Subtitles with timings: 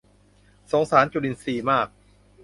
[0.71, 1.87] สงสารจุลินทรีย์มาก